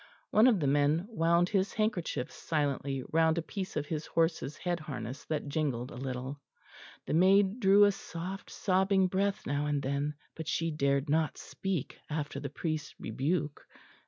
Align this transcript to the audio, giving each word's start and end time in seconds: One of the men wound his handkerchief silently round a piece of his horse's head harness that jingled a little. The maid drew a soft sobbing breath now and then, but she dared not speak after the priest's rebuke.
One 0.31 0.47
of 0.47 0.59
the 0.59 0.65
men 0.65 1.05
wound 1.11 1.49
his 1.49 1.73
handkerchief 1.73 2.31
silently 2.31 3.03
round 3.13 3.37
a 3.37 3.43
piece 3.43 3.75
of 3.75 3.85
his 3.85 4.07
horse's 4.07 4.57
head 4.57 4.79
harness 4.79 5.25
that 5.25 5.47
jingled 5.47 5.91
a 5.91 5.95
little. 5.95 6.41
The 7.05 7.13
maid 7.13 7.59
drew 7.59 7.83
a 7.83 7.91
soft 7.91 8.49
sobbing 8.49 9.05
breath 9.05 9.45
now 9.45 9.67
and 9.67 9.79
then, 9.79 10.15
but 10.33 10.47
she 10.47 10.71
dared 10.71 11.07
not 11.07 11.37
speak 11.37 11.99
after 12.09 12.39
the 12.39 12.49
priest's 12.49 12.95
rebuke. 12.99 13.63